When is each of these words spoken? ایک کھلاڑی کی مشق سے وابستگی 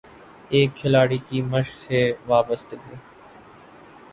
ایک 0.49 0.69
کھلاڑی 0.77 1.17
کی 1.27 1.41
مشق 1.51 1.75
سے 1.77 1.99
وابستگی 2.27 2.95